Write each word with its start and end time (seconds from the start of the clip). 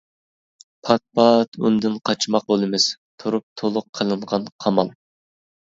پات-پات 0.87 1.59
ئۇندىن 1.65 1.99
قاچماق 2.11 2.49
بولىمىز، 2.49 2.89
تۇرۇپ 3.25 3.49
تولۇق 3.63 3.91
قىلىنغان 4.01 4.53
قامال. 4.67 4.97